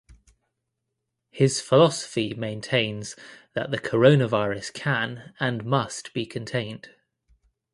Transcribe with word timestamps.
His 1.29 1.61
philosophy 1.61 2.33
maintains 2.33 3.15
that 3.53 3.69
the 3.69 3.77
coronavirus 3.77 4.73
can 4.73 5.35
and 5.39 5.63
must 5.63 6.11
be 6.15 6.25
contained. 6.25 6.89